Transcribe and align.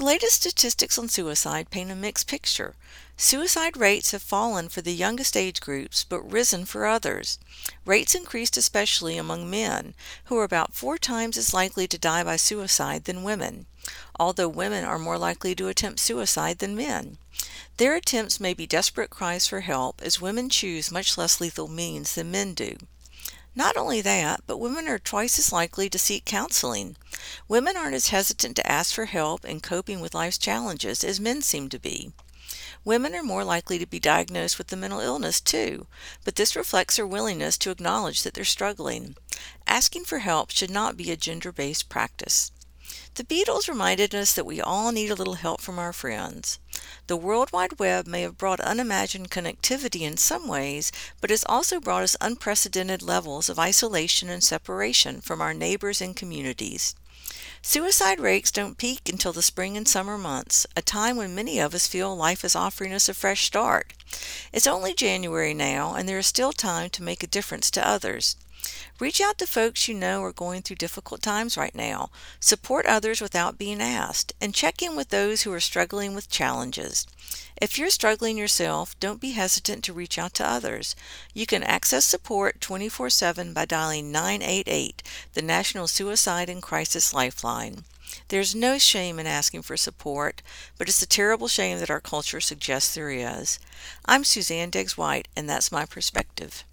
The 0.00 0.06
latest 0.06 0.36
statistics 0.36 0.96
on 0.96 1.10
suicide 1.10 1.68
paint 1.68 1.90
a 1.90 1.94
mixed 1.94 2.26
picture. 2.26 2.74
Suicide 3.18 3.76
rates 3.76 4.12
have 4.12 4.22
fallen 4.22 4.70
for 4.70 4.80
the 4.80 4.94
youngest 4.94 5.36
age 5.36 5.60
groups 5.60 6.04
but 6.08 6.22
risen 6.22 6.64
for 6.64 6.86
others. 6.86 7.38
Rates 7.84 8.14
increased 8.14 8.56
especially 8.56 9.18
among 9.18 9.50
men, 9.50 9.92
who 10.24 10.38
are 10.38 10.44
about 10.44 10.72
four 10.72 10.96
times 10.96 11.36
as 11.36 11.52
likely 11.52 11.86
to 11.86 11.98
die 11.98 12.24
by 12.24 12.36
suicide 12.36 13.04
than 13.04 13.24
women, 13.24 13.66
although 14.18 14.48
women 14.48 14.86
are 14.86 14.98
more 14.98 15.18
likely 15.18 15.54
to 15.54 15.68
attempt 15.68 16.00
suicide 16.00 16.60
than 16.60 16.74
men. 16.74 17.18
Their 17.76 17.94
attempts 17.94 18.40
may 18.40 18.54
be 18.54 18.66
desperate 18.66 19.10
cries 19.10 19.46
for 19.46 19.60
help, 19.60 20.00
as 20.00 20.18
women 20.18 20.48
choose 20.48 20.90
much 20.90 21.18
less 21.18 21.42
lethal 21.42 21.68
means 21.68 22.14
than 22.14 22.30
men 22.30 22.54
do. 22.54 22.78
Not 23.54 23.76
only 23.76 24.00
that, 24.00 24.42
but 24.46 24.58
women 24.58 24.86
are 24.88 24.98
twice 24.98 25.38
as 25.38 25.52
likely 25.52 25.90
to 25.90 25.98
seek 25.98 26.24
counseling. 26.24 26.96
Women 27.48 27.76
aren't 27.76 27.96
as 27.96 28.08
hesitant 28.08 28.56
to 28.56 28.70
ask 28.70 28.94
for 28.94 29.06
help 29.06 29.44
in 29.44 29.60
coping 29.60 30.00
with 30.00 30.14
life's 30.14 30.38
challenges 30.38 31.02
as 31.02 31.18
men 31.18 31.42
seem 31.42 31.68
to 31.70 31.78
be. 31.78 32.12
Women 32.84 33.14
are 33.14 33.22
more 33.22 33.44
likely 33.44 33.78
to 33.78 33.86
be 33.86 34.00
diagnosed 34.00 34.56
with 34.56 34.72
a 34.72 34.76
mental 34.76 35.00
illness, 35.00 35.40
too, 35.40 35.86
but 36.24 36.36
this 36.36 36.56
reflects 36.56 36.96
their 36.96 37.06
willingness 37.06 37.58
to 37.58 37.70
acknowledge 37.70 38.22
that 38.22 38.34
they're 38.34 38.44
struggling. 38.44 39.16
Asking 39.66 40.04
for 40.04 40.20
help 40.20 40.50
should 40.50 40.70
not 40.70 40.96
be 40.96 41.10
a 41.10 41.16
gender 41.16 41.52
based 41.52 41.88
practice. 41.88 42.52
The 43.14 43.24
Beatles 43.24 43.68
reminded 43.68 44.14
us 44.14 44.32
that 44.32 44.46
we 44.46 44.60
all 44.60 44.92
need 44.92 45.10
a 45.10 45.14
little 45.14 45.34
help 45.34 45.60
from 45.60 45.78
our 45.78 45.92
friends. 45.92 46.58
The 47.06 47.16
World 47.16 47.52
Wide 47.52 47.78
Web 47.78 48.06
may 48.06 48.22
have 48.22 48.38
brought 48.38 48.60
unimagined 48.60 49.30
connectivity 49.30 50.00
in 50.00 50.16
some 50.16 50.48
ways, 50.48 50.90
but 51.20 51.30
has 51.30 51.44
also 51.48 51.80
brought 51.80 52.02
us 52.02 52.16
unprecedented 52.20 53.02
levels 53.02 53.48
of 53.48 53.58
isolation 53.58 54.28
and 54.28 54.42
separation 54.42 55.20
from 55.20 55.40
our 55.42 55.52
neighbors 55.52 56.00
and 56.00 56.16
communities. 56.16 56.94
Suicide 57.62 58.20
rates 58.20 58.50
don't 58.50 58.78
peak 58.78 59.08
until 59.08 59.34
the 59.34 59.42
spring 59.42 59.76
and 59.76 59.86
summer 59.86 60.16
months, 60.16 60.66
a 60.74 60.80
time 60.80 61.16
when 61.16 61.34
many 61.34 61.58
of 61.58 61.74
us 61.74 61.86
feel 61.86 62.16
life 62.16 62.44
is 62.44 62.56
offering 62.56 62.94
us 62.94 63.08
a 63.08 63.14
fresh 63.14 63.44
start. 63.44 63.92
It's 64.50 64.66
only 64.66 64.94
January 64.94 65.52
now, 65.52 65.94
and 65.94 66.08
there 66.08 66.18
is 66.18 66.26
still 66.26 66.52
time 66.52 66.88
to 66.90 67.02
make 67.02 67.22
a 67.22 67.26
difference 67.26 67.70
to 67.72 67.86
others. 67.86 68.36
Reach 68.98 69.20
out 69.20 69.38
to 69.38 69.46
folks 69.46 69.88
you 69.88 69.94
know 69.94 70.22
are 70.22 70.32
going 70.32 70.60
through 70.60 70.76
difficult 70.76 71.22
times 71.22 71.56
right 71.56 71.74
now. 71.74 72.10
Support 72.40 72.84
others 72.86 73.20
without 73.20 73.56
being 73.56 73.80
asked, 73.80 74.34
and 74.40 74.54
check 74.54 74.82
in 74.82 74.94
with 74.94 75.08
those 75.08 75.42
who 75.42 75.52
are 75.52 75.60
struggling 75.60 76.14
with 76.14 76.28
challenges. 76.28 77.06
If 77.56 77.78
you're 77.78 77.90
struggling 77.90 78.36
yourself, 78.36 78.98
don't 79.00 79.20
be 79.20 79.32
hesitant 79.32 79.84
to 79.84 79.92
reach 79.92 80.18
out 80.18 80.34
to 80.34 80.46
others. 80.46 80.96
You 81.32 81.46
can 81.46 81.62
access 81.62 82.04
support 82.04 82.60
24 82.60 83.10
7 83.10 83.52
by 83.52 83.64
dialing 83.64 84.12
988, 84.12 85.02
the 85.34 85.42
National 85.42 85.88
Suicide 85.88 86.48
and 86.48 86.62
Crisis 86.62 87.14
Lifeline. 87.14 87.84
There's 88.28 88.54
no 88.54 88.78
shame 88.78 89.18
in 89.18 89.26
asking 89.26 89.62
for 89.62 89.76
support, 89.76 90.42
but 90.76 90.88
it's 90.88 91.02
a 91.02 91.06
terrible 91.06 91.48
shame 91.48 91.78
that 91.78 91.90
our 91.90 92.00
culture 92.00 92.40
suggests 92.40 92.94
there 92.94 93.10
is. 93.10 93.58
I'm 94.04 94.24
Suzanne 94.24 94.70
Degges-White, 94.70 95.28
and 95.36 95.48
that's 95.48 95.72
my 95.72 95.84
perspective. 95.84 96.64